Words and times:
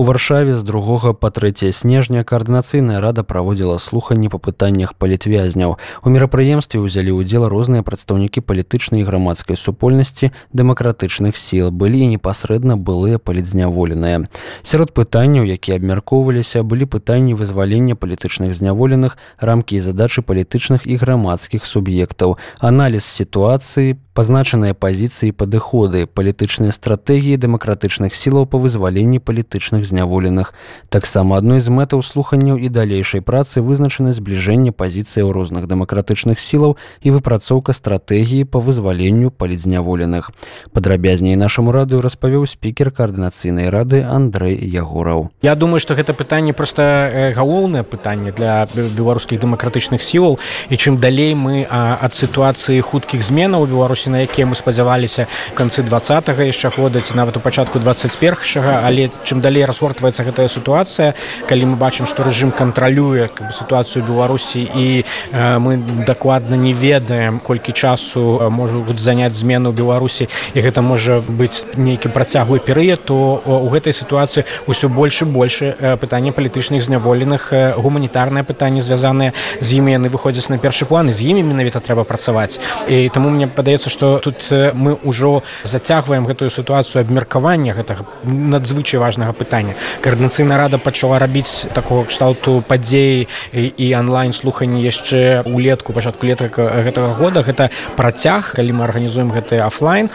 У 0.00 0.04
варшаве 0.04 0.56
з 0.56 0.62
другога 0.62 1.12
па 1.12 1.28
3 1.28 1.72
снежня 1.76 2.24
каардынацыйная 2.24 3.00
рада 3.04 3.20
праводзіла 3.20 3.76
слуханні 3.76 4.30
па 4.32 4.38
пытаннях 4.40 4.94
палітвязняў. 4.96 5.76
У 5.76 6.08
мерапрыемстве 6.08 6.80
ўзялі 6.80 7.12
ўдзел 7.20 7.44
розныя 7.52 7.84
прадстаўнікі 7.84 8.40
палітычнай 8.40 9.04
і 9.04 9.04
грамадскай 9.04 9.60
супольнасці 9.60 10.32
дэмакратычных 10.56 11.36
сіл 11.36 11.68
былі 11.68 12.00
і 12.00 12.16
непасрэдна 12.16 12.80
былыя 12.80 13.20
палітзняволеныя. 13.20 14.24
Сярод 14.64 14.96
пытанняў, 14.96 15.44
якія 15.44 15.76
абмяркоўваліся, 15.76 16.64
былі 16.64 16.88
пытанні 16.88 17.36
вызвалення 17.36 17.92
палітычных 17.92 18.56
зняволеных, 18.56 19.20
рамкі 19.36 19.76
і 19.76 19.84
задачы 19.84 20.24
палітычных 20.24 20.88
і 20.88 20.96
грамадскіх 20.96 21.68
суб'ектаў, 21.68 22.40
аналіз 22.56 23.04
сітуацыі, 23.04 24.00
пазначаныя 24.20 24.76
пазіцыі 24.76 25.32
падыходы, 25.32 26.04
палітычныя 26.04 26.76
стратэгіі 26.76 27.40
дэмакратычных 27.40 28.12
сілаў 28.12 28.44
па 28.44 28.60
вызваленні 28.60 29.16
палітычных 29.16 29.88
зняволеных. 29.88 30.52
Таксама 30.92 31.40
адной 31.40 31.64
з 31.64 31.72
мэтаў 31.72 32.04
слуханняў 32.04 32.60
і 32.60 32.68
далейшай 32.68 33.24
працы 33.24 33.64
вызначаны 33.64 34.12
збліжэнне 34.12 34.76
пазіцыяў 34.76 35.32
розных 35.32 35.64
дэмакратычных 35.72 36.36
сілаў 36.36 36.76
і 37.00 37.16
выпрацоўка 37.16 37.72
стратэгіі 37.72 38.44
па 38.44 38.60
вызваленню 38.60 39.32
палітзняволеных. 39.32 40.36
Падрабязней 40.76 41.40
нашаму 41.40 41.72
радыю 41.72 42.04
распавёў 42.04 42.44
спікер 42.44 42.92
каардынацыйнай 42.92 43.72
рады 43.72 44.04
Андрэй 44.04 44.52
Ягораў. 44.68 45.32
Я 45.40 45.56
думаю, 45.56 45.80
што 45.80 45.96
гэта 45.96 46.12
пытанне 46.12 46.52
проста 46.52 47.32
галоўнае 47.32 47.88
пытанне 47.88 48.36
для 48.36 48.68
беларускіх 48.76 49.40
дэмакратычных 49.40 50.04
сілаў 50.04 50.36
і 50.68 50.76
чым 50.76 51.00
далей 51.00 51.32
мы 51.32 51.64
ад 51.64 52.12
сітуацыі 52.12 52.84
хуткіх 52.84 53.24
зменаў 53.24 53.64
у 53.64 53.70
беларусі 53.70 54.09
на 54.10 54.22
якія 54.22 54.46
мы 54.46 54.54
спадзяваліся 54.54 55.26
канцы 55.54 55.82
два 55.82 56.00
яшчэ 56.00 56.70
года 56.76 57.00
ці 57.00 57.14
нават 57.14 57.36
у 57.36 57.40
пачатку 57.40 57.78
21 57.78 58.36
але 58.84 59.10
чым 59.24 59.40
далей 59.40 59.64
раз 59.64 59.80
разгортваецца 59.80 60.24
гэтая 60.24 60.48
сітуацыя 60.48 61.14
калі 61.48 61.72
мы 61.72 61.76
бачым 61.80 62.06
што 62.06 62.22
рэжым 62.22 62.52
кантралюе 62.52 63.30
сітуацыю 63.52 64.04
беларусі 64.04 64.60
і 64.60 65.04
э, 65.32 65.58
мы 65.58 65.80
дакладна 66.06 66.54
не 66.54 66.72
ведаем 66.72 67.40
колькі 67.40 67.72
часу 67.72 68.40
можуць 68.50 69.00
заняць 69.00 69.34
змену 69.34 69.72
беларусі 69.72 70.28
і 70.54 70.60
гэта 70.60 70.82
можа 70.82 71.20
быць 71.20 71.64
нейкі 71.76 72.12
працяглы 72.12 72.58
перыяд 72.60 73.04
то 73.04 73.40
у 73.44 73.68
гэтай 73.72 73.92
сітуацыі 73.92 74.44
ўсё 74.68 74.88
больш 74.88 75.22
і 75.22 75.24
больш 75.24 75.62
пытанне 76.00 76.32
палітычных 76.32 76.82
зняволеных 76.82 77.52
гуманітарнае 77.76 78.44
пытанне 78.44 78.82
звязаныя 78.82 79.32
з 79.60 79.68
імі 79.80 79.96
яны 79.96 80.08
выходзяць 80.08 80.50
на 80.50 80.58
першы 80.58 80.84
план 80.84 81.12
з 81.12 81.22
імі 81.24 81.42
менавіта 81.42 81.80
трэба 81.80 82.04
працаваць. 82.04 82.60
І 82.88 83.08
таму 83.08 83.30
мне 83.30 83.46
падаецца 83.46 83.89
што 83.90 84.18
тут 84.22 84.48
мы 84.74 84.96
ўжо 85.04 85.42
зацягваем 85.64 86.24
гэтую 86.24 86.50
сітуацыю 86.50 87.02
абмеркавання 87.02 87.74
гэтага 87.74 88.06
надзвычай 88.24 89.00
важнага 89.00 89.32
пытання. 89.32 89.74
Каардынацыйная 90.00 90.58
рада 90.58 90.78
пачала 90.78 91.18
рабіць 91.18 91.66
такого 91.74 92.04
кшталту 92.04 92.62
падзеі 92.66 93.28
і 93.52 93.86
онлайн 93.94 94.32
слуханні 94.32 94.82
яшчэ 94.82 95.42
улетку 95.44 95.92
пачатку 95.92 96.26
летак 96.26 96.56
гэтага 96.58 97.14
года. 97.18 97.42
Гэта 97.42 97.70
працяг 97.96 98.54
калі 98.56 98.72
мы 98.72 98.84
арганізуем 98.86 99.34
гэтыя 99.34 99.66
офлайн 99.66 100.10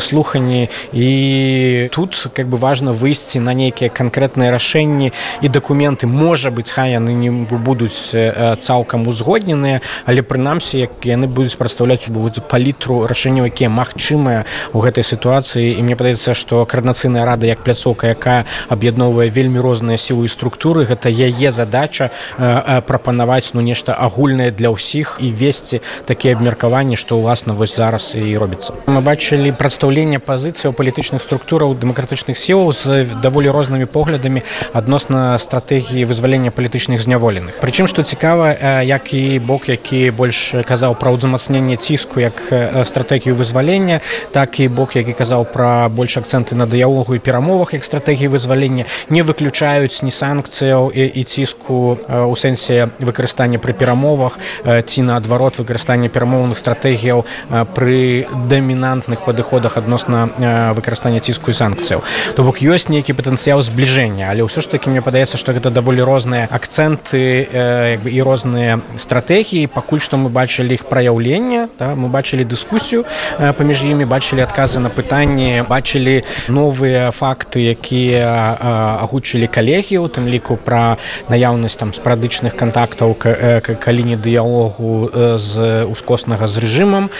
слуханні. 0.00 0.68
І 0.92 1.88
тут 1.92 2.28
как 2.32 2.48
бы 2.48 2.56
важно 2.56 2.92
выйсці 2.92 3.38
на 3.40 3.54
нейкія 3.54 3.90
канкрэтныя 3.90 4.50
рашэнні 4.50 5.12
і 5.42 5.48
дакументы. 5.48 6.06
Можа 6.06 6.50
быть 6.50 6.70
хай 6.70 6.96
яны 6.96 7.12
не 7.12 7.30
будуць 7.30 8.10
цалкам 8.60 9.06
узгодненыя 9.08 9.80
але 10.06 10.22
прынамсі 10.22 10.78
як 10.78 11.04
яны 11.04 11.26
будуць 11.26 11.56
прадстаўляць 11.60 12.08
будзе 12.08 12.40
палітру 12.40 13.06
рашэнняў 13.18 13.50
якія 13.50 13.66
магчымыя 13.66 14.46
у 14.70 14.78
гэтай 14.78 15.02
сітуацыі. 15.02 15.74
І 15.74 15.82
мне 15.82 15.98
падаецца 15.98 16.38
што 16.38 16.62
карнацыйная 16.62 17.26
рада 17.26 17.50
як 17.50 17.66
пляцоўка 17.66 18.14
якая 18.14 18.46
аб'ядноўвае 18.70 19.26
вельмі 19.34 19.58
розныя 19.58 19.98
сілы 19.98 20.26
і 20.26 20.30
структуры 20.30 20.86
гэта 20.86 21.10
яе 21.10 21.50
задача 21.50 22.14
прапанаваць 22.38 23.50
ну 23.58 23.60
нешта 23.60 23.98
агульнае 23.98 24.54
для 24.54 24.70
ўсіх. 24.70 25.18
І 25.18 25.34
весці 25.34 25.82
такія 26.06 26.38
абмеркаванні 26.38 26.94
што 26.94 27.18
ўласна 27.18 27.58
вось 27.58 27.74
зараз 27.74 28.14
і 28.14 28.38
робіцца. 28.38 28.78
Мы 28.86 29.02
бачылі 29.02 29.50
прадстаўленне 29.50 30.22
пазіцыяў 30.22 30.78
палітычных 30.78 31.18
структураў 31.18 31.74
дэмакратычных 31.74 32.38
сілаў 32.38 32.70
з 32.70 33.02
даволі 33.18 33.50
рознымі 33.50 33.90
поглядамі 33.90 34.46
адносна 34.70 35.34
стратэгіі 35.42 36.06
вызвалення 36.06 36.54
палітычных 36.54 37.02
зняволеных. 37.02 37.58
Прычым 37.58 37.90
што 37.90 38.06
цікава 38.06 38.54
як 38.86 39.10
і 39.10 39.42
бок 39.42 39.66
які 39.68 40.14
больш 40.14 40.54
казаў 40.62 40.94
пра 40.94 41.10
ўзмацненне 41.10 41.76
ціску 41.76 42.20
як 42.22 42.38
стратэгію 43.08 43.36
вызвалення. 43.36 44.00
Так 44.32 44.60
і 44.60 44.68
бок 44.68 44.96
які 44.96 45.12
казаў 45.12 45.48
пра 45.48 45.88
больш 45.88 46.16
акцэнты 46.20 46.54
на 46.54 46.66
дыялогу 46.66 47.16
і 47.16 47.18
перамовах 47.18 47.72
як 47.72 47.84
стратэгіі 47.84 48.28
вызвалення 48.28 48.84
не 49.08 49.22
выключаюць 49.22 50.04
ні 50.04 50.12
санкцыяў 50.12 50.92
і, 50.92 51.06
і 51.08 51.24
ціску 51.24 51.96
у 52.04 52.36
сэнсе 52.36 52.92
выкарыстання 53.00 53.58
пры 53.58 53.72
перамовах 53.72 54.38
ці 54.84 55.02
наадварот 55.02 55.58
выкарыстання 55.58 56.12
перамоўных 56.12 56.58
стратэгіяў 56.58 57.24
пры 57.74 58.28
дамінантных 58.48 59.24
падыходах 59.24 59.80
адносна 59.80 60.28
выкарыстання 60.76 61.20
ціску 61.20 61.50
і 61.50 61.56
санкцыяў. 61.56 62.04
То 62.36 62.44
бок 62.44 62.60
ёсць 62.60 62.92
нейкі 62.92 63.16
патэнцыял 63.16 63.62
збліжэння 63.64 64.28
але 64.28 64.44
ўсё 64.44 64.60
ж 64.60 64.68
таки 64.68 64.92
мне 64.92 65.00
падаецца 65.00 65.40
што 65.40 65.56
гэта 65.56 65.72
даволі 65.72 66.04
розныя 66.04 66.44
акцэнты 66.52 67.48
і 68.04 68.18
розныя 68.20 68.80
стратэгіі. 69.00 69.72
Пакуль 69.72 70.04
што 70.04 70.20
мы 70.20 70.28
бачылі 70.28 70.76
іх 70.76 70.84
праяўлення 70.84 71.68
да, 71.78 71.94
мы 71.96 72.12
бачылі 72.12 72.44
дыскусію 72.44 72.97
паміж 73.38 73.84
імі 73.84 74.04
бачылі 74.04 74.42
адказы 74.46 74.80
на 74.80 74.88
пытанні 74.88 75.64
бачылі 75.68 76.24
новыя 76.48 77.10
факты 77.10 77.70
якія 77.72 78.56
агучылі 79.02 79.46
калегі 79.46 79.98
у 79.98 80.08
тым 80.08 80.28
ліку 80.28 80.56
пра 80.56 80.96
наяўнасць 81.28 81.76
там 81.76 81.92
спрадычных 81.92 82.56
кантактаў 82.56 83.14
калі 83.14 84.02
не 84.02 84.16
дыялогу 84.16 85.10
з 85.38 85.84
ускоснага 85.84 86.48
з 86.48 86.64
рэжымам. 86.64 87.10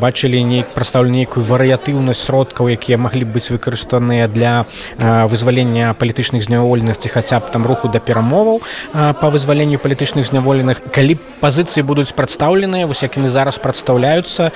Бачылі 0.00 0.42
нейк 0.44 0.72
прадстаўлю 0.74 1.10
нейкую 1.10 1.44
варыятыўнасць 1.44 2.24
сродкаў 2.26 2.68
якія 2.72 2.98
маглі 2.98 3.24
быць 3.24 3.50
выкарыстаныя 3.50 4.28
для 4.28 4.66
вызвалення 4.98 5.94
палітычных 5.98 6.42
знявольных 6.44 6.98
ці 6.98 7.08
хаця 7.08 7.40
б 7.40 7.50
там 7.50 7.66
руху 7.66 7.88
да 7.88 7.98
перамоваў 7.98 8.62
па 8.92 9.26
вызваленню 9.30 9.78
палітычных 9.78 10.26
зняволеных. 10.28 10.82
Калі 10.92 11.16
пазіцыі 11.40 11.82
будуць 11.82 12.12
прадстаўленыя 12.12 12.86
вось 12.86 13.02
як 13.02 13.16
яны 13.16 13.28
зараз 13.28 13.58
прадстаўляюцца 13.58 14.50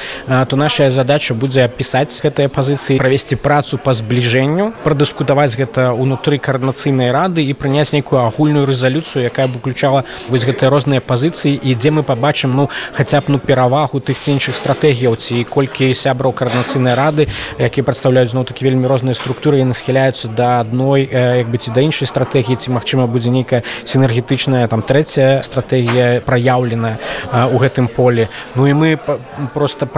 то 0.53 0.57
наша 0.57 0.91
задача 0.91 1.33
будзе 1.33 1.65
апісаць 1.65 2.21
гэтыя 2.21 2.53
пазіцыі 2.53 2.99
правесці 3.01 3.41
працу 3.41 3.79
па 3.81 3.95
збліжэнню 3.97 4.67
прадыскутаваць 4.85 5.57
гэта 5.57 5.97
унутры 5.97 6.37
каардынацыйнай 6.37 7.09
рады 7.09 7.41
і 7.41 7.57
прыняць 7.57 7.89
нейкую 7.97 8.21
агульную 8.21 8.69
рэзалюцыю 8.69 9.25
якая 9.25 9.49
б 9.49 9.57
уключала 9.57 10.05
вось 10.29 10.45
гэтыя 10.45 10.69
розныя 10.69 11.01
пазіцыі 11.01 11.57
і 11.57 11.73
дзе 11.73 11.89
мы 11.97 12.05
пабачым 12.05 12.53
ну 12.53 12.69
хаця 12.93 13.25
б 13.25 13.33
ну 13.33 13.39
перавагу 13.41 13.97
тых 14.05 14.21
ці 14.21 14.37
іншых 14.37 14.53
стратэгіяў 14.53 15.17
ці 15.17 15.41
колькі 15.49 15.89
сябраў 15.97 16.37
каардынацыйнай 16.37 17.01
рады 17.01 17.33
які 17.57 17.81
прадстаўляюць 17.89 18.37
зноў 18.37 18.45
такі 18.45 18.69
вельмі 18.69 18.93
розныя 18.93 19.17
структуры 19.17 19.65
яны 19.65 19.73
схіляюцца 19.73 20.29
да 20.29 20.61
адной 20.61 21.09
як 21.09 21.49
бы 21.49 21.57
ці 21.57 21.73
да 21.73 21.81
іншай 21.81 22.05
стратэгіі 22.05 22.61
ці 22.61 22.77
магчыма 22.77 23.09
будзе 23.09 23.33
нейкая 23.33 23.65
сінергетычная 23.89 24.69
там 24.69 24.85
трэцяя 24.85 25.41
стратэгія 25.41 26.21
праяўленая 26.29 27.01
у 27.49 27.57
гэтым 27.57 27.89
поле 27.89 28.29
ну 28.53 28.69
і 28.69 28.77
мы 28.77 29.01
просто 29.57 29.89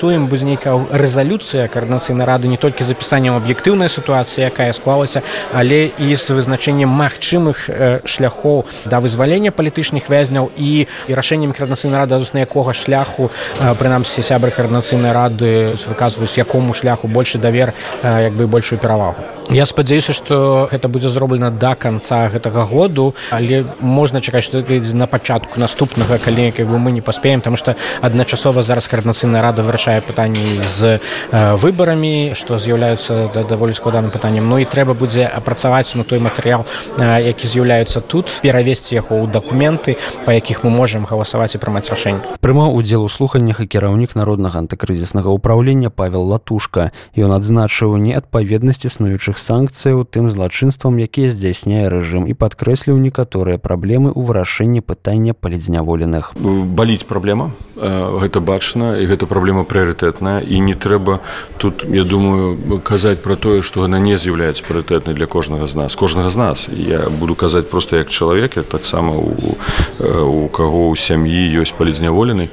прагаласуем 0.00 0.26
будзе 0.28 0.46
нейкая 0.46 0.80
рэзалюцыя 0.90 1.68
каардынацыйнай 1.68 2.24
рады 2.24 2.48
не 2.48 2.56
толькі 2.56 2.84
запісаннем 2.84 3.36
аб'ектыўная 3.36 3.88
сітуацыя 3.88 4.48
якая 4.48 4.72
склалася 4.72 5.22
але 5.52 5.92
і 5.98 6.16
з 6.16 6.32
вызначэннем 6.32 6.88
магчымых 6.88 7.68
шляхоў 8.08 8.64
да 8.86 9.00
вызвалення 9.00 9.52
палітычных 9.52 10.08
вязняў 10.08 10.50
і 10.56 10.88
і 11.08 11.12
рашэннем 11.12 11.52
каардынацыйнай 11.52 12.00
рады 12.00 12.16
на 12.32 12.40
якога 12.40 12.72
шляху 12.72 13.30
прынамсі 13.60 14.22
сябры 14.22 14.50
каардынацыйнай 14.50 15.12
рады 15.12 15.76
выказваюць 15.84 16.38
якому 16.38 16.72
шляху 16.72 17.08
больше 17.08 17.38
давер 17.38 17.72
як 18.02 18.32
бы 18.32 18.46
большую 18.46 18.78
перавагу. 18.78 19.20
Я 19.50 19.66
спадзяюся 19.66 20.12
што 20.12 20.68
гэта 20.70 20.88
будзе 20.88 21.08
зроблена 21.08 21.50
да 21.50 21.74
конца 21.74 22.28
гэтага 22.32 22.64
году 22.64 23.14
але 23.30 23.64
можна 23.80 24.20
чакаць 24.20 24.44
што 24.44 24.64
на 24.64 25.06
пачатку 25.06 25.60
наступнага 25.60 26.16
калі 26.18 26.54
як 26.56 26.64
бы 26.64 26.78
мы 26.78 26.92
не 26.92 27.00
паспеем 27.02 27.40
там 27.40 27.56
што 27.56 27.76
адначасова 28.00 28.62
зараз 28.62 28.88
каардынацыйная 28.88 29.42
рада 29.42 29.62
вырашае 29.62 29.89
вырашае 29.90 30.00
пытанні 30.06 30.62
з 30.66 31.00
выбарамі 31.32 32.34
што 32.34 32.58
з'яўляюцца 32.58 33.30
да 33.34 33.42
даволі 33.42 33.74
складаным 33.74 34.10
пытаннем 34.10 34.46
Ну 34.50 34.58
і 34.58 34.64
трэба 34.64 34.94
будзе 34.94 35.26
апрацаваць 35.26 35.94
на 35.94 36.04
той 36.04 36.18
матэрыял 36.18 36.64
які 36.98 37.46
з'яўляюцца 37.46 38.00
тут 38.00 38.30
перавесці 38.42 38.94
яго 38.94 39.18
ў 39.18 39.30
дакументы 39.30 39.96
па 40.24 40.32
якіх 40.32 40.62
мы 40.64 40.70
можемм 40.70 41.06
галасаваць 41.06 41.54
і 41.54 41.58
прымаць 41.58 41.90
рашэнне 41.90 42.38
прымаў 42.40 42.74
удзел 42.74 43.04
у 43.04 43.08
слуханнях 43.08 43.60
і 43.60 43.66
кіраўнік 43.66 44.14
народнага 44.14 44.62
антыкрызіснага 44.62 45.30
ўправлення 45.30 45.90
павел 45.90 46.26
латушка. 46.30 46.92
Ён 47.16 47.34
адзначыў 47.34 47.96
неадпаведнасць 47.98 48.86
існуючых 48.86 49.38
санкцыяў 49.38 50.06
тым 50.06 50.30
злачынствам 50.30 50.98
якія 50.98 51.34
здзяйсняе 51.34 51.88
рэжым 51.90 52.30
і 52.30 52.34
падкрэсліў 52.34 52.98
некаторыя 52.98 53.58
праблемы 53.58 54.14
ў 54.14 54.20
вырашэнні 54.22 54.80
пытання 54.80 55.34
палідзняволеных 55.34 56.34
баліць 56.38 57.04
праблема 57.06 57.50
гэта 57.80 58.40
бачна 58.40 59.00
і 59.00 59.06
гэта 59.08 59.26
праблема 59.26 59.64
прыярытэтная. 59.80 60.44
І 60.44 60.60
не 60.60 60.74
трэба 60.74 61.20
тут 61.58 61.84
я 61.88 62.04
думаю 62.04 62.80
казаць 62.84 63.18
про 63.18 63.36
тое 63.36 63.62
што 63.62 63.88
яна 63.88 63.98
не 63.98 64.16
з'яўляецца 64.16 64.64
прыярытэтнай 64.64 65.14
для 65.14 65.26
кожнага 65.26 65.66
з 65.66 65.74
нас. 65.74 65.96
Кожнага 65.96 66.30
з 66.30 66.36
нас. 66.36 66.68
Я 66.68 67.08
буду 67.08 67.34
казаць 67.34 67.68
просто 67.68 67.96
як 67.96 68.08
чалавек 68.08 68.56
я 68.56 68.62
таксама 68.62 69.16
у, 69.16 69.56
у 69.98 70.48
каго 70.48 70.92
ў 70.92 70.96
сям'і 70.96 71.60
ёсць 71.60 71.72
палізняволены. 71.72 72.48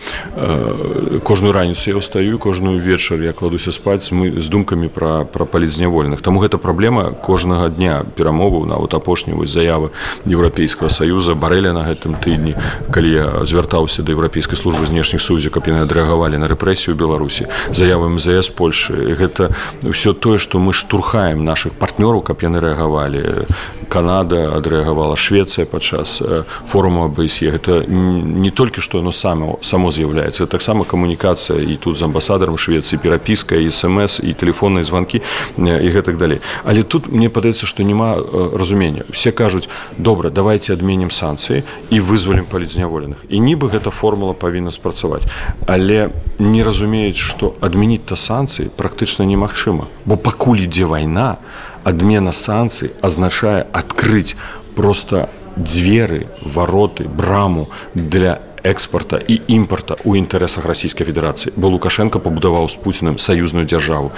Кожную 1.23 1.53
раніцу 1.53 1.89
я 1.91 1.97
ўстаю 1.97 2.39
кожную 2.39 2.79
вечар 2.79 3.21
я 3.21 3.33
кладуся 3.33 3.71
спаць 3.71 4.11
мы 4.11 4.39
з 4.39 4.47
думкамі 4.47 4.87
пра 4.87 5.25
пра 5.25 5.45
палізняволеных. 5.45 6.21
Таму 6.21 6.39
гэта 6.39 6.57
праблема 6.57 7.11
кожнага 7.11 7.69
дня 7.69 8.03
перамоваў 8.15 8.65
нават 8.65 8.93
апошнюю 8.93 9.47
заявы 9.47 9.91
еўрапейскага 10.25 10.89
саюза 10.89 11.35
барэля 11.35 11.73
на 11.73 11.83
гэтым 11.83 12.15
тыдні 12.19 12.55
калі 12.91 13.09
я 13.11 13.27
звяртаўся 13.45 14.03
да 14.03 14.11
еўрапейскай 14.11 14.57
службы 14.57 14.85
знешніх 14.85 15.21
суддзя 15.21 15.49
каб 15.49 15.67
яны 15.67 15.83
адрэагавалі 15.83 16.37
на 16.37 16.47
рэпрэсію 16.47 16.95
беларусі 17.17 17.47
заявы 17.73 18.09
мзс 18.13 18.49
польшы 18.53 18.93
гэта 19.17 19.49
ўсё 19.81 20.13
тое 20.13 20.37
што 20.37 20.61
мы 20.61 20.73
штурхаем 20.73 21.41
наших 21.41 21.73
партнёраў 21.73 22.21
каб 22.21 22.45
яны 22.45 22.61
рэагавалі. 22.61 23.49
Канада 23.89 24.53
адрэагавала 24.53 25.15
Швецыя 25.15 25.65
падчас 25.65 26.21
форуму 26.67 27.07
АБСЕ 27.07 27.49
гэта 27.57 27.87
не 27.87 28.51
толькі 28.51 28.81
што 28.81 28.99
яно 28.99 29.11
само 29.11 29.57
само 29.61 29.91
з'яўляецца 29.91 30.45
таксама 30.45 30.85
камунікацыя 30.85 31.57
і 31.57 31.77
тут 31.77 31.97
з 31.97 32.03
амбасадарам 32.03 32.57
Швецыі 32.57 33.01
перапіска 33.01 33.55
і 33.55 33.71
смс 33.71 34.19
і 34.21 34.33
телефонныя 34.33 34.85
званкі 34.85 35.21
і 35.57 35.87
гэтак 35.89 36.17
далей. 36.17 36.39
Але 36.63 36.83
тут 36.83 37.09
мне 37.09 37.29
падаецца 37.29 37.65
што 37.65 37.83
няма 37.83 38.21
разумення. 38.53 39.03
Все 39.09 39.31
кажуць 39.31 39.69
добра 39.97 40.29
давайте 40.29 40.73
адменім 40.73 41.09
санкцыі 41.09 41.63
і 41.89 41.97
вызвалім 41.99 42.45
палізняволеных. 42.45 43.25
І 43.29 43.39
нібы 43.39 43.71
гэта 43.73 43.89
формула 43.89 44.33
павінна 44.33 44.71
спрацаваць. 44.71 45.25
Але 45.65 46.11
не 46.39 46.63
разумеюць 46.97 47.17
што 47.17 47.55
адмяніць 47.61 48.05
та 48.05 48.15
санкцыі 48.15 48.69
практычна 48.75 49.25
немагчыма. 49.25 49.87
Бо 50.05 50.17
пакуль 50.17 50.65
ідзе 50.65 50.85
вайна 50.85 51.37
адмена 51.83 52.33
санкцый 52.33 52.91
азначае 53.01 53.65
адкрыць 53.71 54.35
просто 54.75 55.29
дзверы 55.55 56.27
вароты 56.41 57.07
браму 57.07 57.69
для 57.93 58.39
экспорта 58.63 59.17
і 59.17 59.39
імпорта 59.47 59.95
ў 60.01 60.17
інтарэсах 60.17 60.65
расійскай 60.65 61.05
федэрацыі. 61.05 61.53
Бо 61.55 61.69
лукашенко 61.69 62.19
пабудаваў 62.19 62.67
з 62.69 62.75
пуціным 62.75 63.17
саюзную 63.17 63.65
дзяржаву. 63.65 64.11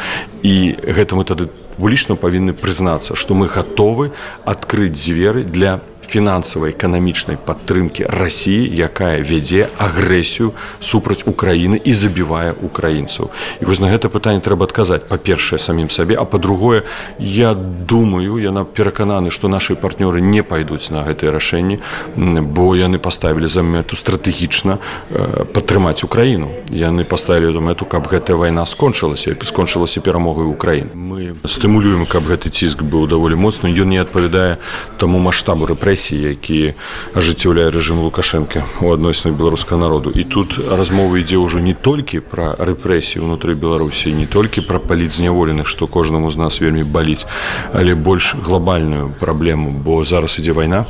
І 0.43 0.75
гэта 0.79 1.15
мы 1.15 1.23
тады 1.27 1.51
публічна 1.75 2.15
павінны 2.15 2.53
прызнацца 2.53 3.15
што 3.15 3.35
мы 3.35 3.47
гатовы 3.47 4.11
адкрыць 4.45 4.95
дзверы 4.95 5.43
для 5.43 5.79
фінансавай 6.09 6.73
эканамічнай 6.73 7.37
падтрымкі 7.37 8.09
рассіі 8.09 8.65
якая 8.65 9.21
вядзе 9.21 9.69
агрэсію 9.77 10.53
супраць 10.81 11.21
украіны 11.29 11.77
і 11.77 11.93
забівае 11.93 12.57
украінцаў. 12.57 13.29
І 13.61 13.69
вось 13.69 13.79
на 13.79 13.93
гэта 13.93 14.09
пытанне 14.09 14.41
трэба 14.41 14.65
адказаць 14.65 15.05
па-першае 15.05 15.61
самім 15.61 15.93
сабе 15.93 16.17
а 16.17 16.25
па-другое 16.25 16.81
я 17.19 17.53
думаю 17.53 18.41
яна 18.41 18.65
перакананы 18.65 19.29
што 19.29 19.47
нашы 19.47 19.77
партнёры 19.77 20.21
не 20.21 20.41
пайдуць 20.41 20.89
на 20.89 21.05
гэтыя 21.05 21.29
рашэнні 21.29 21.79
бо 22.17 22.73
яны 22.73 22.97
паставілі 22.97 23.45
за 23.45 23.61
мэту 23.61 23.93
стратэгічна 23.93 24.79
э, 25.13 25.45
падтрымаць 25.53 26.01
украіну. 26.03 26.49
Яны 26.73 27.05
паставілі 27.05 27.53
эту 27.53 27.61
мэту 27.61 27.85
каб 27.85 28.09
гэтая 28.09 28.33
вайна 28.33 28.65
скончылася 28.65 29.37
скончылася 29.45 30.01
перамогай 30.01 30.45
украін 30.49 30.89
мы 30.93 31.35
стымулюем 31.45 32.05
каб 32.09 32.25
гэты 32.25 32.49
ціск 32.49 32.81
быў 32.81 33.05
даволі 33.05 33.35
моцны. 33.37 33.69
Ён 33.69 33.93
не 33.93 34.01
адпавядае 34.01 34.57
таму 34.97 35.19
маштабу 35.19 35.69
рэпрэсіі 35.69 35.98
рэпрэсій 35.99 36.21
які 36.31 36.73
ажыццяўляе 37.13 37.69
рэжым 37.71 37.99
лукашэнкі 37.99 38.63
у 38.81 38.93
адносінах 38.93 39.35
беларускага 39.35 39.81
народу. 39.81 40.11
І 40.11 40.23
тут 40.23 40.55
размова 40.59 41.19
ідзе 41.19 41.37
ўжо 41.37 41.59
не 41.59 41.73
толькі 41.73 42.19
пра 42.23 42.55
рэпрэсіі 42.55 43.23
ўнутры 43.23 43.55
беларусі 43.55 44.13
не 44.15 44.25
толькі 44.25 44.61
пра 44.61 44.79
палітзняволеных 44.79 45.67
што 45.67 45.87
кожнаму 45.87 46.31
з 46.31 46.37
нас 46.37 46.61
вельмі 46.61 46.83
баліць 46.83 47.25
але 47.73 47.95
больш 47.95 48.35
глобальную 48.35 49.11
праблему 49.19 49.71
бо 49.71 50.05
зараз 50.05 50.39
ідзе 50.39 50.51
вайна. 50.51 50.85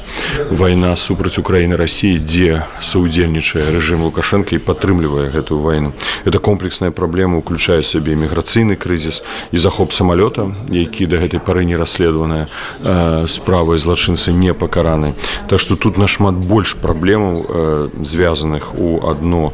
Вайна 0.51 0.95
супраць 0.95 1.39
украіны 1.39 1.75
рассіі 1.75 2.19
дзе 2.19 2.63
саўдзельнічае 2.81 3.73
рэжым 3.73 4.05
лукашэнкі 4.05 4.55
і 4.55 4.63
падтрымлівае 4.63 5.29
гэтую 5.33 5.61
вайну. 5.61 5.93
Это 6.25 6.39
комплексная 6.39 6.91
праблема 6.91 7.37
уключае 7.37 7.81
сабе 7.83 8.15
міграцыйны 8.15 8.75
крызіс 8.75 9.23
і 9.51 9.57
захоп 9.57 9.91
самалёта 9.93 10.53
які 10.69 11.05
да 11.05 11.17
гэтай 11.17 11.39
пары 11.39 11.65
не 11.65 11.77
расследаваная 11.77 12.47
справа 13.27 13.77
злачынцы 13.77 14.31
не 14.31 14.53
пакараны 14.53 14.98
стороны. 14.99 15.13
Так 15.47 15.59
что 15.59 15.75
тут 15.75 15.97
нашмат 15.97 16.35
больш 16.35 16.75
праблемаў 16.75 17.45
э, 17.49 17.89
звязаных 18.05 18.73
у 18.77 19.07
одно. 19.07 19.53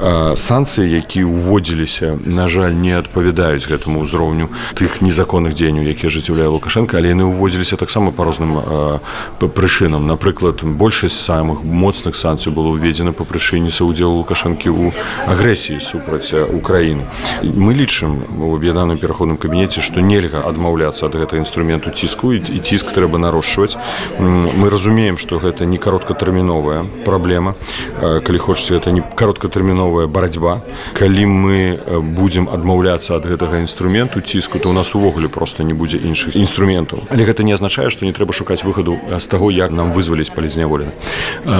Э, 0.00 0.36
санкцыі 0.36 0.90
які 0.90 1.24
уводзіліся 1.24 2.18
на 2.26 2.48
жаль 2.48 2.72
не 2.72 2.98
адпавядаюць 2.98 3.66
гэтаму 3.68 4.02
ўзроўню 4.02 4.48
тых 4.74 5.00
незаконных 5.00 5.54
дзеянняў 5.54 5.84
які 5.86 6.08
жыццяўляе 6.08 6.48
лукашенко 6.48 6.96
але 6.96 7.14
яны 7.14 7.24
уводзіліся 7.24 7.76
таксама 7.76 8.10
по 8.10 8.24
розным 8.24 8.58
э, 8.58 8.98
прычынам. 9.40 10.06
Напрыклад 10.06 10.64
большасць 10.64 11.20
самых 11.20 11.62
моцных 11.62 12.16
санкцый 12.16 12.52
было 12.52 12.74
ўведзена 12.74 13.12
по 13.12 13.24
прычыне 13.24 13.70
саудзелу 13.70 14.24
лукашэнкі 14.24 14.68
у 14.70 14.92
агрэсіі 15.26 15.80
супраць 15.80 16.32
украіны. 16.32 17.06
Мы 17.42 17.74
лічым 17.74 18.24
у 18.40 18.56
аб'яданым 18.56 18.98
пераходным 18.98 19.36
кабінеце 19.36 19.80
што 19.80 20.00
нельга 20.00 20.42
адмаўляцца 20.42 21.06
ад 21.06 21.14
гэтага 21.14 21.40
інструменту 21.40 21.90
ціску 21.90 22.32
і 22.34 22.58
ціск 22.58 22.92
трэба 22.92 23.18
нарошчваць 23.18 23.76
мы 24.18 24.70
разумеем 24.70 24.85
разумеем 24.86 25.18
что 25.18 25.38
гэта 25.38 25.66
не 25.66 25.78
кароткатэрміновая 25.78 26.84
праблема 27.04 27.54
калі 27.98 28.38
хочаце 28.38 28.76
это 28.76 28.92
не 28.94 29.02
кароткатэрміновая 29.02 30.06
барацьба 30.06 30.62
калі 30.94 31.26
мы 31.26 31.78
будзем 32.14 32.46
адмаўляцца 32.46 33.18
ад 33.18 33.26
гэтага 33.26 33.58
інструменту 33.58 34.20
ціску 34.20 34.58
то 34.62 34.70
у 34.70 34.72
нас 34.72 34.94
увогуле 34.94 35.26
просто 35.28 35.64
не 35.64 35.74
будзе 35.74 35.98
іншых 35.98 36.36
інструментаў 36.36 37.02
але 37.10 37.26
гэта 37.26 37.42
не 37.42 37.52
азначае 37.52 37.90
што 37.90 38.06
не 38.06 38.12
трэба 38.12 38.30
шукаць 38.30 38.62
выхаду 38.62 38.94
з 39.18 39.26
таго 39.26 39.50
як 39.50 39.74
нам 39.74 39.90
вызваліць 39.90 40.30
палізняволены 40.30 40.94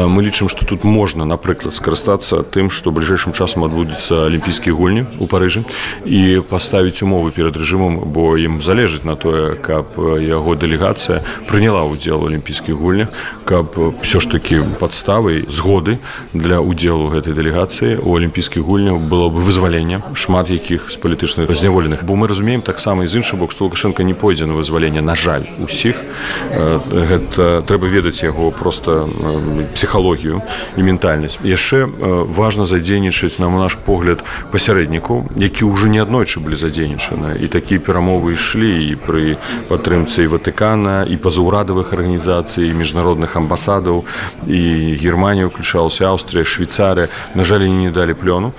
мы 0.06 0.22
лічым 0.22 0.46
что 0.48 0.62
тут 0.62 0.84
можна 0.84 1.24
напрыклад 1.26 1.74
скарыстацца 1.74 2.46
тым 2.46 2.70
што 2.70 2.94
бліжэйшым 2.94 3.34
часам 3.34 3.66
адбудуцца 3.66 4.30
алімпійскія 4.30 4.70
гульні 4.70 5.06
у 5.18 5.26
парыжы 5.26 5.66
і 6.06 6.46
паставіць 6.46 7.02
умовы 7.02 7.34
перад 7.34 7.58
рэжымам 7.58 8.06
бо 8.06 8.38
ім 8.38 8.62
залежыць 8.62 9.02
на 9.02 9.18
тое 9.18 9.58
каб 9.58 9.98
яго 10.22 10.54
дэлегацыя 10.54 11.18
прыняла 11.50 11.82
ўдзел 11.90 12.22
у 12.22 12.30
алімпійскіх 12.30 12.78
гульнях 12.78 13.15
каб 13.44 13.76
все 14.02 14.20
ж 14.20 14.30
таки 14.30 14.60
подставай 14.78 15.44
згоды 15.48 15.98
для 16.32 16.60
удзелу 16.60 17.08
гэтай 17.08 17.32
дэлегацыі 17.32 18.02
у 18.02 18.16
алімпійскіх 18.16 18.62
гульняў 18.62 18.98
было 18.98 19.28
бы 19.28 19.40
вызвалення 19.40 20.02
шмат 20.14 20.50
якіх 20.50 20.90
з 20.90 20.96
палітычных 20.96 21.48
разняволеных. 21.48 22.04
Бо 22.04 22.16
мы 22.16 22.28
разумеем 22.28 22.62
таксама 22.62 23.06
з 23.06 23.22
іншы 23.22 23.36
бок 23.36 23.52
што 23.52 23.64
лукашенко 23.64 24.02
не 24.02 24.14
пойдзе 24.14 24.46
на 24.46 24.54
вызвалення 24.54 25.02
на 25.02 25.14
жаль 25.14 25.46
усіх. 25.62 25.96
Гэта 26.50 27.62
трэба 27.62 27.86
ведаць 27.86 28.22
яго 28.22 28.50
просто 28.50 29.08
псіхалогію 29.74 30.42
і 30.76 30.82
ментальнасць. 30.82 31.38
Яшчэ 31.44 31.86
важна 32.26 32.64
задзейнічаць 32.64 33.38
нам 33.38 33.58
наш 33.58 33.76
погляд 33.76 34.24
пасярэдніку 34.50 35.26
які 35.36 35.64
ўжо 35.64 35.88
неаднойчы 35.88 36.40
былі 36.40 36.56
задзейнічаны. 36.56 37.36
І 37.40 37.46
такія 37.48 37.80
перамовы 37.80 38.34
ішлі 38.34 38.90
і 38.90 38.96
пры 38.96 39.36
падтрымцы 39.68 40.26
ватыкана 40.26 41.04
і 41.04 41.16
пазаўрадавых 41.16 41.92
арганізацый 41.92 42.72
міжнародных 42.72 42.95
міжнародных 42.96 43.36
амбасадаў 43.36 44.04
і 44.48 44.60
германія 44.96 45.46
уключалася 45.46 46.08
Аўстрыя 46.08 46.44
швейцарыя 46.48 47.12
на 47.34 47.44
жаль 47.44 47.68
не 47.68 47.92
далі 47.92 48.16
плёну 48.16 48.52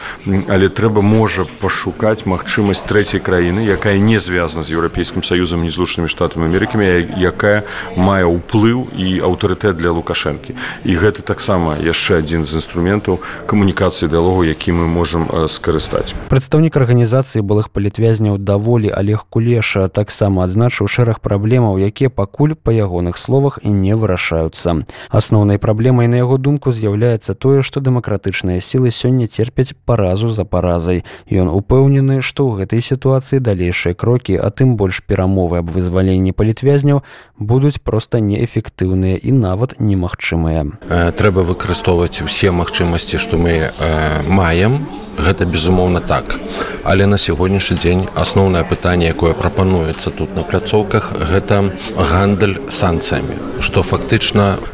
але 0.50 0.70
трэба 0.70 1.02
можа 1.02 1.46
пашукаць 1.62 2.30
магчымасць 2.30 2.86
трэцяй 2.86 3.20
краіны 3.20 3.66
якая 3.66 3.98
не 3.98 4.20
звязана 4.20 4.62
з 4.62 4.78
еўрапейскім 4.78 5.26
саюзам 5.26 5.66
не 5.66 5.74
злучанымі 5.74 6.10
штатамі 6.10 6.46
Амерыкамі 6.46 6.86
якая 7.18 7.66
мае 7.98 8.30
ўплыў 8.30 8.94
і 8.94 9.08
аўтарытэт 9.26 9.78
для 9.82 9.90
лукашэнкі. 9.92 10.54
І 10.86 10.92
гэта 10.94 11.26
таксама 11.26 11.82
яшчэ 11.82 12.22
адзін 12.22 12.46
з 12.46 12.62
інструментаў 12.62 13.20
камунікацыі 13.50 14.10
дыалогу 14.12 14.46
які 14.46 14.78
мы 14.78 14.86
можам 14.86 15.26
скарыстаць. 15.50 16.14
Прадстаўнік 16.30 16.78
арганізацыі 16.78 17.42
былых 17.42 17.74
палітвязняў 17.74 18.38
даволі 18.38 18.94
олег 18.94 19.26
кулеша 19.30 19.90
таксама 19.90 20.46
адзначыў 20.46 20.86
шэраг 20.86 21.20
праблемаў 21.26 21.82
якія 21.82 22.14
пакуль 22.14 22.54
па 22.54 22.70
ягоных 22.70 23.18
словах 23.18 23.60
і 23.64 23.74
не 23.74 23.96
вырашаюць 23.96 24.27
вырашаюцца 24.28 24.84
асноўнай 25.10 25.58
праблемай 25.58 26.08
на 26.08 26.18
яго 26.18 26.38
думку 26.38 26.72
з'яўляецца 26.72 27.34
тое 27.34 27.62
што 27.62 27.80
дэмакратычныя 27.80 28.60
сілы 28.62 28.92
сёння 28.92 29.28
церпяць 29.28 29.74
паразу 29.86 30.30
за 30.30 30.46
паразай. 30.46 31.04
Ён 31.32 31.50
упэўнены 31.50 32.22
што 32.22 32.48
ў 32.48 32.64
гэтай 32.64 32.82
сітуацыі 32.82 33.40
далейшыя 33.40 33.96
крокі 33.96 34.38
а 34.38 34.50
тым 34.50 34.76
больш 34.76 35.02
перамовы 35.08 35.64
аб 35.64 35.72
вызваленні 35.72 36.32
палітвязняў 36.32 37.04
будуць 37.40 37.80
проста 37.80 38.20
неэфектыўныя 38.20 39.18
і 39.18 39.32
нават 39.32 39.80
немагчымыя. 39.80 40.80
Э, 40.90 41.12
трэба 41.12 41.44
выкарыстоўваць 41.48 42.22
усе 42.24 42.52
магчымасці 42.52 43.18
што 43.18 43.38
мы 43.38 43.72
э, 43.72 44.24
маем. 44.28 44.88
Гэта 45.18 45.50
безумоўна 45.50 46.00
так. 46.00 46.38
Але 46.84 47.10
на 47.10 47.18
сягонняшні 47.18 47.78
дзень 47.78 48.06
асноўнае 48.14 48.62
пытанне 48.70 49.10
якое 49.10 49.34
прапануецца 49.34 50.14
тут 50.14 50.36
на 50.38 50.44
пляцоўках 50.46 51.10
гэта 51.18 51.74
гандаль 51.98 52.62
санкцыямі. 52.70 53.58
Што 53.60 53.82
фактычна 53.82 54.17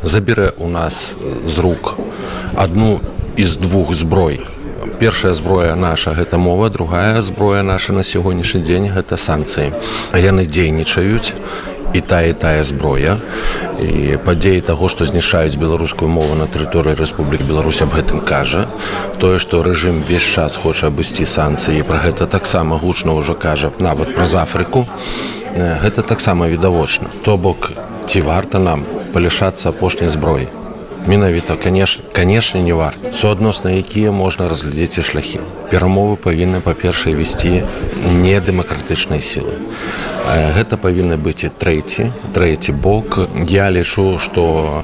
забірэ 0.04 0.54
у 0.58 0.68
нас 0.68 1.16
з 1.46 1.60
рук 1.60 1.98
одну 2.56 3.02
из 3.36 3.56
двух 3.56 3.94
зброй. 3.94 4.42
Першая 5.00 5.34
зброя 5.34 5.76
наша 5.76 6.14
гэта 6.14 6.38
мова 6.38 6.70
другая 6.70 7.22
зброя 7.22 7.64
наша 7.64 7.94
на 7.94 8.04
сягонняшні 8.04 8.62
дзень 8.62 8.92
гэта 8.94 9.18
санкцыі. 9.18 9.74
Яны 10.14 10.46
дзейнічаюць 10.46 11.34
і 11.94 12.02
тая 12.02 12.34
тая 12.34 12.64
зброя. 12.64 13.18
І 13.82 14.18
падзеі 14.24 14.62
таго 14.62 14.88
што 14.88 15.06
знішаюць 15.06 15.58
беларускую 15.58 16.10
мову 16.10 16.36
на 16.36 16.48
тэрыторыі 16.48 16.96
Рэспублік 16.96 17.42
Беларусь 17.44 17.82
аб 17.82 17.94
гэтым 17.98 18.22
кажа. 18.22 18.68
Тое 19.20 19.40
што 19.40 19.64
рэжым 19.64 20.04
весь 20.08 20.24
час 20.24 20.56
хоча 20.56 20.88
абысці 20.88 21.26
санкцыі 21.26 21.84
пра 21.84 22.00
гэта 22.06 22.28
таксама 22.28 22.78
гучна 22.78 23.18
ўжо 23.18 23.34
кажа 23.34 23.74
нават 23.80 24.16
праз 24.16 24.36
Афрыку 24.36 24.86
гэта 25.58 26.02
таксама 26.02 26.48
відавочна. 26.48 27.10
То 27.24 27.38
бок 27.38 27.72
ці 28.08 28.22
варта 28.22 28.60
нам 28.60 28.86
палішацца 29.14 29.70
апошняй 29.70 30.10
зброі 30.10 30.48
менавіта 31.08 31.56
конечно 31.56 32.04
конечно 32.16 32.60
не 32.60 32.74
варта 32.74 33.14
суадносна 33.14 33.72
якія 33.72 34.12
можна 34.12 34.50
разглядзець 34.50 34.98
і 34.98 35.04
шляхі 35.10 35.40
перамовы 35.72 36.16
павінны 36.16 36.62
па-першае 36.66 37.16
весці 37.16 37.64
не 38.24 38.40
дэмакратычнай 38.40 39.22
сілы 39.22 39.60
гэта 40.58 40.80
павінны 40.80 41.18
быць 41.18 41.44
і 41.44 41.52
трэці 41.52 42.12
трэці 42.34 42.72
бок 42.72 43.20
я 43.50 43.70
лічу 43.72 44.20
что 44.20 44.84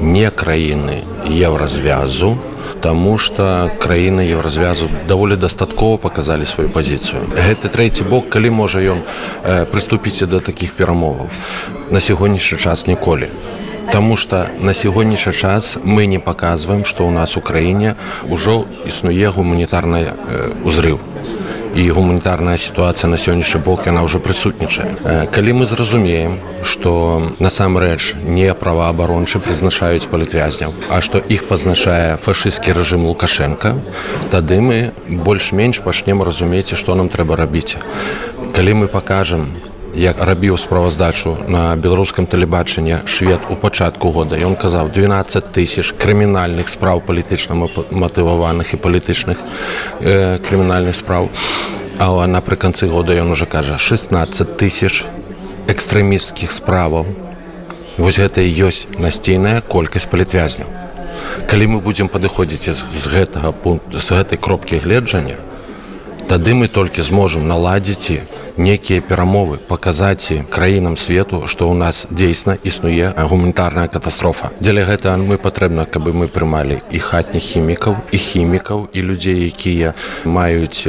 не 0.00 0.30
краіны 0.30 1.02
еўразвязу 1.26 2.36
Таму 2.80 3.18
што 3.18 3.70
краіны 3.82 4.22
еўразвязу 4.22 4.88
даволі 5.08 5.36
дастаткова 5.36 5.98
паказалі 5.98 6.46
сваю 6.46 6.70
пазіцыю. 6.70 7.22
Гэты 7.34 7.68
трэці 7.68 8.06
бок, 8.06 8.28
калі 8.30 8.50
можа 8.50 8.78
ён 8.78 9.02
э, 9.02 9.66
прыступіць 9.66 10.22
да 10.30 10.38
такіх 10.40 10.74
перамоваў 10.78 11.26
на 11.90 12.00
сягонняшні 12.00 12.58
час 12.58 12.86
ніколі. 12.86 13.28
Таму 13.90 14.16
што 14.16 14.46
на 14.60 14.74
сягонняшні 14.74 15.32
час 15.32 15.78
мы 15.82 16.06
не 16.06 16.18
паказваем, 16.18 16.84
што 16.84 17.08
ў 17.08 17.10
нас 17.10 17.36
у 17.36 17.40
краіне 17.40 17.96
ўжо 18.28 18.68
існуе 18.86 19.32
гуманітарны 19.32 20.12
ўзрыў. 20.62 21.00
І 21.74 21.90
гуманітарная 21.90 22.56
сітуацыя 22.58 23.10
на 23.10 23.16
сённяшні 23.16 23.60
бок 23.62 23.86
яна 23.86 24.02
ўжо 24.02 24.18
прысутнічае. 24.18 25.28
Калі 25.30 25.52
мы 25.52 25.64
зразумеем, 25.66 26.40
што 26.64 27.22
насамрэч 27.38 28.18
не 28.24 28.50
праваабарончы 28.54 29.38
прызначаюць 29.38 30.08
палітвязняў, 30.10 30.74
а 30.90 31.00
што 31.00 31.18
іх 31.18 31.44
пазначае 31.48 32.16
фашысцкі 32.18 32.72
рэжым 32.72 33.06
Лукашенко, 33.06 33.76
тады 34.30 34.60
мы 34.60 34.92
больш-менш 35.08 35.84
пачнем 35.84 36.22
разумець, 36.22 36.74
што 36.74 36.94
нам 36.94 37.08
трэба 37.08 37.36
рабіць. 37.36 37.76
Калі 38.56 38.82
мы 38.82 38.86
пакажам, 38.88 39.54
як 39.98 40.16
рабіў 40.22 40.56
справаздачу 40.58 41.36
на 41.48 41.74
беларускам 41.76 42.26
тэлебачанні 42.26 43.02
швед 43.06 43.40
у 43.50 43.56
пачатку 43.56 44.10
года. 44.14 44.38
Ён 44.38 44.54
казаў 44.54 44.88
12 44.94 45.50
тысяч 45.50 45.92
крымінальных 45.98 46.68
спраў 46.70 47.02
палітычна 47.02 47.58
матываваных 47.90 48.74
і 48.74 48.76
палітычных 48.78 49.36
э, 50.00 50.38
крымінальных 50.38 50.94
спраў 50.94 51.28
а 51.98 52.26
напрыканцы 52.26 52.86
года 52.86 53.12
ён 53.12 53.30
уже 53.30 53.46
кажа 53.46 53.78
16 53.78 54.56
тысяч 54.56 55.04
экстрэмісцкіх 55.66 56.52
справаў 56.52 57.06
вось 57.98 58.22
гэта 58.22 58.46
і 58.46 58.54
ёсць 58.70 58.86
насцейная 58.98 59.60
колькасць 59.66 60.06
палітвязняў. 60.06 60.70
Калі 61.50 61.66
мы 61.66 61.80
будзем 61.82 62.06
падыходзіць 62.06 62.70
з, 62.70 62.86
з 62.86 63.02
гэтага 63.10 63.50
пункту 63.50 63.98
з 63.98 64.08
гэтай 64.14 64.38
кропкі 64.38 64.78
гледжання 64.78 65.34
тады 66.28 66.54
мы 66.54 66.68
толькі 66.68 67.02
зможам 67.02 67.48
наладзіць 67.48 68.20
некія 68.58 69.00
перамовы 69.00 69.56
паказаць 69.56 70.32
краінам 70.50 70.96
свету 70.98 71.46
што 71.46 71.70
ў 71.70 71.74
нас 71.78 72.06
дзейсна 72.10 72.58
існуе 72.66 73.14
гуманітарная 73.14 73.88
катастрофа. 73.88 74.50
Дзеля 74.60 74.84
гэта 74.84 75.16
мы 75.16 75.38
патрэбна 75.38 75.86
каб 75.86 76.10
мы 76.10 76.26
прымалі 76.26 76.82
і 76.90 76.98
хатніх 76.98 77.42
хімікаў 77.42 77.96
і 78.12 78.18
хімікаў 78.18 78.88
і 78.92 79.00
людзей 79.02 79.46
якія 79.46 79.94
маюць 80.24 80.84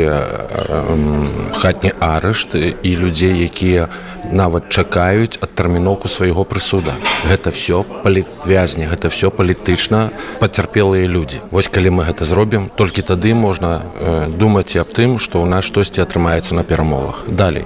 хатні 1.61 1.93
арышт 1.99 2.55
і 2.57 2.91
людзей 2.97 3.45
якія 3.45 3.89
нават 4.31 4.69
чакаюць 4.69 5.37
адтэрміноўку 5.41 6.07
свайго 6.07 6.43
прысуда. 6.43 6.93
Гэта 7.29 7.51
все 7.51 7.83
палітвязні 8.03 8.89
гэта 8.89 9.09
все 9.09 9.29
палітычна 9.29 10.09
пацярпелыя 10.39 11.07
людзі. 11.07 11.41
Вось 11.51 11.67
калі 11.67 11.99
мы 11.99 12.07
гэта 12.09 12.25
зробім 12.25 12.69
толькі 12.75 13.01
тады 13.01 13.33
можна 13.33 13.81
думаць 14.29 14.75
і 14.75 14.81
аб 14.85 14.93
тым 14.93 15.19
што 15.19 15.41
ў 15.41 15.49
нас 15.49 15.65
штосьці 15.65 16.05
атрымаецца 16.05 16.55
на 16.55 16.63
перамовах. 16.63 17.25
Далей 17.27 17.65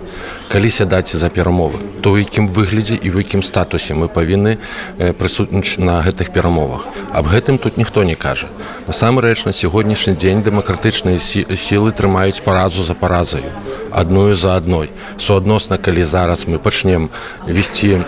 калі 0.54 0.70
сядаць 0.70 1.18
за 1.18 1.34
перамовы 1.34 1.82
то 2.04 2.14
ў 2.14 2.28
якім 2.28 2.52
выглядзе 2.54 3.00
і 3.00 3.10
в 3.10 3.18
якім 3.24 3.42
статусе 3.42 3.98
мы 3.98 4.12
павінны 4.12 4.60
прысутніч 5.00 5.80
на 5.80 6.04
гэтых 6.06 6.36
перамовах. 6.36 6.86
Аб 7.16 7.32
гэтым 7.32 7.58
тут 7.58 7.80
ніхто 7.80 8.04
не 8.04 8.16
кажа. 8.16 8.52
Насамрэч 8.86 9.48
на 9.48 9.54
сягонняшні 9.56 10.14
дзень 10.20 10.44
дэмакратычныя 10.44 11.18
сілы 11.18 11.96
трымаюць 11.96 12.44
паразу 12.44 12.84
за 12.84 12.94
паразаю 12.94 13.50
адную 13.94 14.36
за 14.36 14.58
адной. 14.58 14.90
Суадносна 15.18 15.78
калі 15.78 16.04
зараз 16.04 16.46
мы 16.48 16.60
пачнем 16.60 17.10
весці 17.48 18.04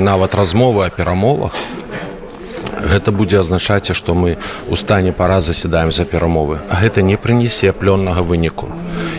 нават 0.00 0.34
размовы 0.34 0.86
о 0.86 0.90
перамовах 0.90 1.52
гэта 2.86 3.12
будзе 3.12 3.40
азначаць 3.40 3.92
што 3.92 4.14
мы 4.14 4.36
у 4.68 4.76
стане 4.76 5.12
пара 5.12 5.40
заседаем 5.40 5.92
за 5.92 6.04
перамовы. 6.04 6.58
Гэта 6.70 7.02
не 7.02 7.16
прынясе 7.16 7.72
плённага 7.72 8.22
выніку. 8.22 8.68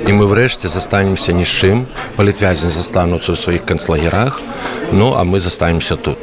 І 0.08 0.12
мы 0.12 0.26
врэшце 0.26 0.68
застанемся 0.68 1.34
ні 1.34 1.46
з 1.46 1.52
чым 1.52 1.86
палітвязні 2.16 2.72
застануцца 2.72 3.32
ў 3.34 3.38
сваіх 3.38 3.64
канцлагерах 3.66 4.40
ну 4.92 5.14
а 5.14 5.24
мы 5.24 5.40
застанемся 5.40 5.96
тут. 5.96 6.18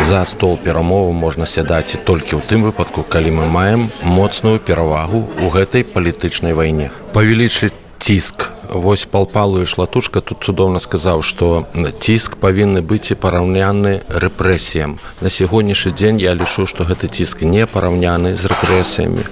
За 0.00 0.24
стол 0.24 0.58
перамову 0.58 1.12
можна 1.12 1.46
сядаць 1.46 1.96
толькі 2.04 2.36
ў 2.36 2.42
тым 2.44 2.68
выпадку 2.68 3.02
калі 3.02 3.30
мы 3.40 3.46
маем 3.46 3.88
моцную 4.02 4.58
перавагу 4.58 5.24
ў 5.40 5.50
гэтай 5.50 5.84
палітычнай 5.84 6.52
вайне. 6.52 6.90
Павялічыць 7.12 7.72
ціск 7.98 8.55
вось 8.70 9.06
палпалую 9.06 9.66
шлатушка. 9.66 10.20
Тут 10.20 10.44
цудоўна 10.44 10.80
сказаў 10.80 11.22
што 11.22 11.66
ціск 12.00 12.36
павінны 12.36 12.82
быць 12.82 13.12
і 13.12 13.18
параўняны 13.18 14.02
рэпрэсіям. 14.08 14.98
На 15.20 15.30
сягонняшні 15.30 15.92
дзень 15.92 16.20
я 16.20 16.34
лічу 16.34 16.66
што 16.66 16.84
гэты 16.84 17.08
ціск 17.08 17.42
не 17.42 17.66
параўняны 17.66 18.34
з 18.36 18.46
рэпрэсіямі. 18.52 19.24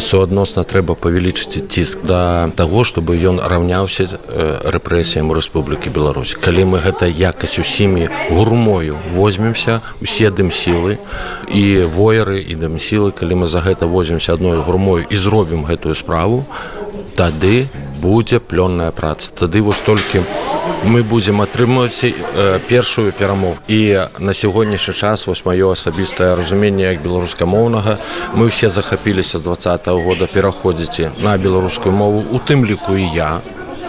Суадносна 0.00 0.64
трэба 0.64 0.94
павялічыць 0.94 1.66
ціск 1.68 2.04
да 2.04 2.50
таго 2.56 2.84
чтобы 2.84 3.18
ён 3.18 3.40
раўняўся 3.42 4.08
рэпрэсіям 4.64 5.32
Рэспублікі 5.34 5.90
Беларусь. 5.90 6.36
Калі 6.38 6.64
мы 6.74 6.78
гэта 6.78 7.06
якасць 7.06 7.58
усімі 7.58 8.08
гурмою 8.30 8.98
возьмемся 9.14 9.80
усе 10.00 10.30
дым 10.30 10.50
сілы 10.50 10.98
і 11.50 11.88
воеры 11.90 12.40
і 12.42 12.54
дым 12.54 12.78
сілы 12.78 13.12
калі 13.12 13.44
мы 13.44 13.46
за 13.46 13.60
гэта 13.60 13.86
возьмемся 13.86 14.34
адной 14.34 14.58
гурмою 14.60 15.04
і 15.08 15.16
зробім 15.16 15.64
гэтую 15.64 15.94
справу 15.94 16.44
тады 17.16 17.66
будзе 18.04 18.38
плённая 18.38 18.92
праца. 18.92 19.32
Тады 19.32 19.64
вось 19.64 19.80
толькі 19.80 20.20
мы 20.84 21.02
будзем 21.02 21.40
атрымаць 21.40 22.04
э, 22.04 22.12
першую 22.68 23.12
перамог 23.12 23.56
і 23.68 24.04
на 24.18 24.34
сягонняшні 24.34 24.94
час 24.94 25.26
вось 25.26 25.44
маё 25.44 25.72
асабістае 25.72 26.36
разуменне 26.36 26.84
як 26.92 27.00
беларускамоўнага 27.00 27.96
мы 28.36 28.52
ўсе 28.52 28.68
захапіліся 28.68 29.38
з 29.38 29.42
два 29.42 29.56
-го 29.56 30.04
года 30.04 30.26
пераходзіце 30.26 31.10
на 31.22 31.36
беларускую 31.38 31.94
мову 31.96 32.24
у 32.30 32.38
тым 32.38 32.66
ліку 32.68 32.96
і 32.96 33.08
я 33.16 33.40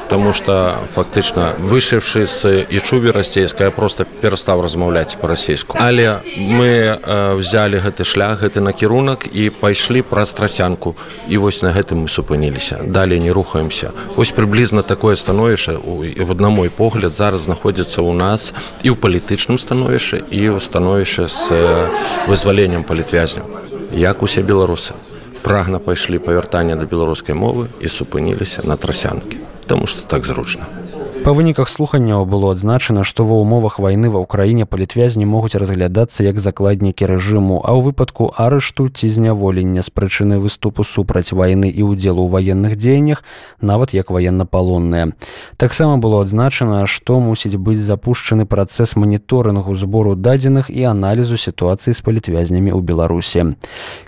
Таму 0.09 0.33
што 0.37 0.77
фактычна 0.93 1.55
вышыўшы 1.57 2.25
з 2.29 2.65
ічуві 2.69 3.09
расцейская 3.11 3.71
просто 3.71 4.05
перастаў 4.05 4.61
размаўляць 4.61 5.17
па-расейску. 5.17 5.77
Але 5.81 6.21
мы 6.37 6.93
э, 6.93 7.33
взялі 7.35 7.81
гэты 7.81 8.05
шлях 8.05 8.43
гэты 8.45 8.61
накірунак 8.61 9.25
і 9.33 9.49
пайшлі 9.49 10.01
праз 10.05 10.33
трасянку 10.33 10.95
і 11.27 11.37
вось 11.37 11.61
на 11.61 11.73
гэтым 11.73 12.05
мы 12.05 12.07
супыніліся. 12.07 12.85
Далей 12.85 13.19
не 13.19 13.31
рухаемся. 13.31 13.91
Вось 14.15 14.31
прыблізна 14.31 14.83
такое 14.83 15.15
становішча 15.15 15.81
в 15.81 16.41
на 16.41 16.49
мой 16.49 16.69
погляд 16.69 17.13
зараз 17.13 17.49
знаходзіцца 17.49 18.01
ў 18.05 18.13
нас 18.13 18.53
і 18.83 18.93
ў 18.93 18.95
палітычным 18.95 19.57
становішчы 19.57 20.21
і 20.29 20.53
ў 20.53 20.59
становішча 20.61 21.27
з 21.27 21.49
э, 21.49 21.89
вызваленнем 22.27 22.83
палітвязняў. 22.83 23.49
Як 23.91 24.21
усе 24.21 24.41
беларусы 24.41 24.93
прагна 25.41 25.79
пайшлі 25.79 26.17
павяртання 26.19 26.75
да 26.75 26.85
беларускай 26.85 27.35
мовы 27.37 27.69
і 27.79 27.87
супыніліся 27.87 28.65
на 28.65 28.77
трасянкі. 28.77 29.54
Таму 29.67 29.87
што 29.89 30.05
так 30.05 30.25
зручна. 30.25 30.67
Па 31.25 31.33
выніках 31.33 31.69
слуханняў 31.73 32.27
было 32.29 32.51
адзначана, 32.53 33.01
што 33.01 33.25
ва 33.25 33.39
ўмовах 33.41 33.79
вайны 33.81 34.13
ва 34.13 34.21
ўкраіне 34.21 34.69
палітвязні 34.69 35.25
могуць 35.25 35.57
разглядацца 35.57 36.21
як 36.21 36.37
закладнікі 36.37 37.09
рэжыму, 37.09 37.65
а 37.65 37.73
ў 37.73 37.81
выпадку 37.81 38.29
арышту 38.29 38.93
ці 38.93 39.09
зняволення 39.09 39.81
з 39.81 39.89
прычыны 39.89 40.37
выступу 40.37 40.85
супраць 40.85 41.33
вайны 41.33 41.73
і 41.73 41.81
ўдзелу 41.81 42.21
ў 42.21 42.29
ваенных 42.29 42.77
дзеяннях, 42.77 43.25
нават 43.57 43.97
як 43.97 44.13
ваеннапалонныя. 44.13 45.17
Таксама 45.57 45.97
было 45.97 46.21
адзначана, 46.21 46.85
што 46.85 47.17
мусіць 47.17 47.57
быць 47.57 47.81
запушчаны 47.81 48.45
працэс 48.45 48.93
маніторынгу 48.93 49.73
збору 49.73 50.13
дадзеных 50.13 50.69
і 50.69 50.93
аналізу 50.93 51.41
сітуацыі 51.41 51.97
з 51.97 52.05
палітвязнямі 52.05 52.69
ў 52.69 52.85
Беларусі. 52.85 53.57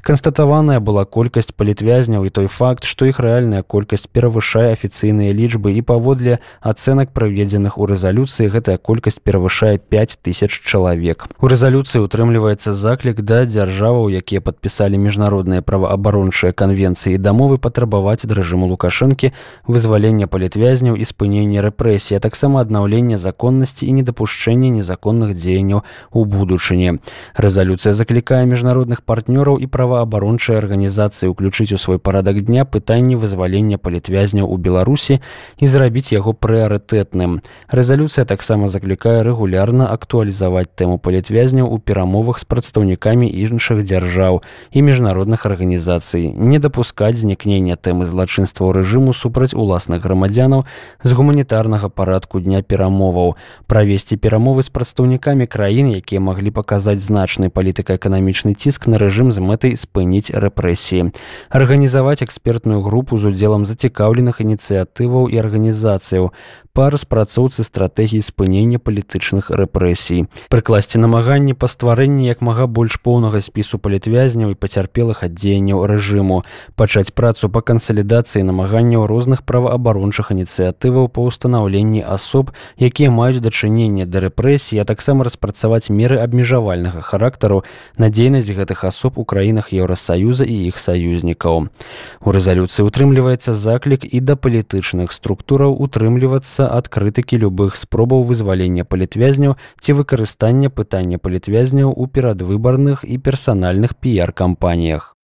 Канстатаваная 0.05 0.77
была 0.77 1.09
колькасць 1.09 1.50
палітвязняў 1.50 2.29
і 2.29 2.29
той 2.29 2.45
факт, 2.45 2.86
што 2.86 3.09
іх 3.09 3.17
рэальная 3.17 3.65
колькасць 3.65 4.05
перавышае 4.05 4.77
афіцыйныя 4.77 5.33
лічбы 5.33 5.74
і 5.74 5.81
паводле 5.81 6.38
ацэнак 6.62 7.06
аднак 7.07 7.13
праведзеных 7.13 7.77
у 7.77 7.85
рэзалюцыі 7.85 8.51
гэтая 8.51 8.77
колькасць 8.77 9.19
перавышае 9.19 9.77
5000 9.77 10.51
чалавек. 10.51 11.27
У 11.39 11.47
рэзалюцыі 11.47 12.03
утрымліваецца 12.03 12.73
заклік 12.73 13.21
да 13.21 13.45
дзяржаваў 13.45 14.11
якія 14.11 14.41
падпісалі 14.41 14.97
міжнародныя 14.97 15.61
праваабарончыя 15.61 16.51
канвенцыі 16.51 17.17
дамовы 17.17 17.57
патрабаваць 17.57 18.25
ад 18.25 18.31
рэжыму 18.31 18.67
лукашэнкі 18.67 19.31
вызвалення 19.67 20.27
палітвязняў 20.27 20.95
і 20.95 21.05
спынення 21.05 21.61
рэпрэсія 21.63 22.19
таксама 22.19 22.61
аднаўлення 22.61 23.17
законнасці 23.17 23.87
і 23.87 23.91
недапушчэння 24.01 24.69
незаконных 24.69 25.35
дзеянняў 25.35 25.83
у 26.11 26.25
будучыні. 26.25 26.99
Рэзалюцыя 27.35 27.93
заклікае 27.93 28.45
міжнародных 28.45 29.03
партнёраў 29.03 29.59
і 29.59 29.67
праваабарончыя 29.67 30.59
арганізацыі 30.59 31.31
ўключыць 31.31 31.73
у 31.73 31.79
свой 31.79 31.99
парадак 31.99 32.41
дня 32.43 32.65
пытанні 32.65 33.15
вызвалення 33.15 33.77
палітвязняў 33.77 34.49
у 34.49 34.57
беларусі 34.57 35.19
і 35.57 35.65
зрабіць 35.67 36.11
яго 36.11 36.33
прыярытэт 36.33 36.96
прыярытэтным. 36.97 37.41
Рэзалюцыя 37.69 38.25
таксама 38.25 38.69
заклікае 38.69 39.23
рэгулярна 39.23 39.91
актуалізаваць 39.91 40.69
тэму 40.75 40.97
палітвязняў 40.97 41.67
у 41.67 41.79
перамовах 41.79 42.39
з 42.39 42.45
прадстаўнікамі 42.45 43.27
іншых 43.27 43.83
дзяржаў 43.83 44.41
і 44.71 44.81
міжнародных 44.81 45.45
арганізацый, 45.45 46.33
не 46.33 46.59
дапускаць 46.59 47.17
знікнення 47.17 47.75
тэмы 47.75 48.05
злачынстваў 48.05 48.71
рэжыму 48.71 49.13
супраць 49.13 49.53
уласных 49.53 50.01
грамадзянаў 50.01 50.65
з 51.03 51.11
гуманітарнага 51.13 51.89
парадку 51.89 52.39
дня 52.39 52.61
перамоваў, 52.61 53.35
правесці 53.67 54.17
перамовы 54.17 54.63
з 54.63 54.69
прадстаўнікамі 54.69 55.47
краін, 55.47 55.91
якія 55.99 56.19
маглі 56.19 56.51
паказаць 56.51 57.03
значны 57.03 57.49
палітыка-эканамічны 57.49 58.55
ціск 58.55 58.87
на 58.87 58.97
рэжым 58.97 59.31
з 59.31 59.43
мэтай 59.43 59.75
спыніць 59.75 60.31
рэпрэсіі. 60.31 61.11
Арганізаваць 61.49 62.23
экспертную 62.23 62.81
групу 62.81 63.17
з 63.17 63.35
удзелам 63.35 63.65
зацікаўленых 63.67 64.41
ініцыятываў 64.41 65.27
і 65.27 65.35
арганізацыяў, 65.37 66.31
па 66.77 66.91
распрацоўцы 66.93 67.65
стратэгіі 67.65 68.22
спынення 68.22 68.77
палітычных 68.77 69.50
рэпрэсій. 69.50 70.29
Прыкласці 70.53 71.01
намаганні 71.01 71.57
па 71.57 71.65
стварэнні 71.65 72.29
як 72.29 72.46
мага 72.46 72.67
больш 72.69 73.01
поўнага 73.01 73.41
спісу 73.41 73.81
палітвязняў 73.81 74.53
і 74.53 74.57
пацярпелых 74.62 75.25
адзеянняў 75.25 75.81
рэжыму. 75.89 76.46
Пачаць 76.77 77.10
працу 77.17 77.50
па 77.50 77.65
кансалідацыі 77.65 78.46
намаганняў 78.46 79.07
розных 79.10 79.41
праваабарончых 79.41 80.29
ініцыятываў 80.38 81.10
па 81.10 81.25
ўстанаўленні 81.25 82.05
асоб 82.05 82.53
якія 82.77 83.10
маюць 83.10 83.41
дачыненне 83.41 84.05
да 84.05 84.22
рэпрэсіі 84.29 84.77
а 84.77 84.86
таксама 84.86 85.25
распрацаваць 85.25 85.89
меры 85.89 86.22
абмежавальнага 86.22 87.01
характару 87.01 87.65
на 87.98 88.13
дзейнасць 88.13 88.53
гэтых 88.53 88.86
асоб 88.86 89.17
у 89.17 89.25
краінах 89.25 89.74
еўросаюза 89.74 90.46
і 90.46 90.69
іх 90.69 90.77
саюзнікаў. 90.77 91.74
У 92.22 92.29
рэзалюцыі 92.38 92.86
утрымліваецца 92.86 93.57
заклік 93.57 94.05
і 94.05 94.22
да 94.22 94.38
палітычных 94.38 95.10
структураў 95.10 95.74
утрымлівацца 95.74 96.66
ад 96.69 96.88
крытыкі 96.88 97.39
любых 97.41 97.75
спробаў 97.75 98.24
вызвалення 98.24 98.83
палітвязняў 98.86 99.55
ці 99.79 99.93
выкарыстання 99.93 100.69
пытання 100.69 101.17
палітвязняў 101.17 101.93
у 101.95 102.07
перадвыбарных 102.07 103.03
і 103.03 103.17
персанальных 103.17 103.95
піяр-кампаніях. 103.95 105.15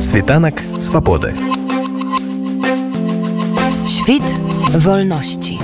Світанак 0.00 0.60
свабоды. 0.78 1.32
Świt 3.86 4.26
wolności. 4.84 5.58